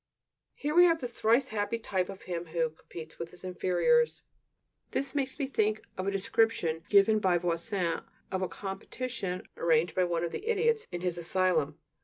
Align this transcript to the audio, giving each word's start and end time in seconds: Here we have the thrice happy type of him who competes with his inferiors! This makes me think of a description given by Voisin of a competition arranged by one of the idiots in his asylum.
Here 0.55 0.73
we 0.73 0.85
have 0.85 0.99
the 0.99 1.07
thrice 1.07 1.49
happy 1.49 1.77
type 1.77 2.09
of 2.09 2.23
him 2.23 2.45
who 2.47 2.71
competes 2.71 3.19
with 3.19 3.29
his 3.29 3.43
inferiors! 3.43 4.23
This 4.89 5.13
makes 5.13 5.37
me 5.37 5.45
think 5.45 5.83
of 5.95 6.07
a 6.07 6.11
description 6.11 6.83
given 6.89 7.19
by 7.19 7.37
Voisin 7.37 8.01
of 8.31 8.41
a 8.41 8.47
competition 8.49 9.47
arranged 9.57 9.93
by 9.93 10.05
one 10.05 10.23
of 10.23 10.31
the 10.31 10.47
idiots 10.47 10.87
in 10.91 11.01
his 11.01 11.19
asylum. 11.19 11.77